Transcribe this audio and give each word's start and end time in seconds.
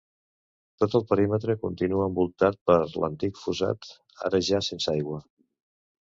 Tot 0.83 0.93
el 0.99 1.03
perímetre 1.09 1.55
continua 1.65 2.07
envoltat 2.11 2.57
per 2.71 2.77
l'antic 3.03 3.37
fossat, 3.41 3.85
ara 4.31 4.41
ja 4.49 4.63
sense 4.69 4.89
aigua. 4.95 5.21